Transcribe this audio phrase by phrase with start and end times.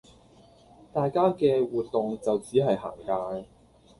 [0.91, 3.47] 大家嘅活動就只係行街